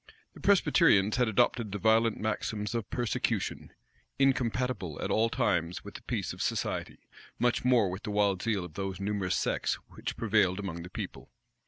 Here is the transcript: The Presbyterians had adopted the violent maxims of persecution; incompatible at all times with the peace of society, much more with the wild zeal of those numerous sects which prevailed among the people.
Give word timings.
The 0.33 0.39
Presbyterians 0.39 1.17
had 1.17 1.27
adopted 1.27 1.71
the 1.71 1.77
violent 1.77 2.19
maxims 2.19 2.73
of 2.73 2.89
persecution; 2.89 3.71
incompatible 4.17 4.99
at 4.99 5.11
all 5.11 5.29
times 5.29 5.83
with 5.83 5.93
the 5.93 6.01
peace 6.01 6.33
of 6.33 6.41
society, 6.41 7.07
much 7.37 7.63
more 7.63 7.87
with 7.91 8.01
the 8.01 8.09
wild 8.09 8.41
zeal 8.41 8.65
of 8.65 8.73
those 8.73 8.99
numerous 8.99 9.35
sects 9.35 9.75
which 9.89 10.17
prevailed 10.17 10.57
among 10.57 10.81
the 10.81 10.89
people. 10.89 11.29